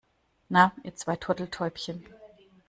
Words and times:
Na, 0.49 0.71
ihr 0.81 0.95
zwei 0.95 1.15
Turteltäubchen. 1.15 2.03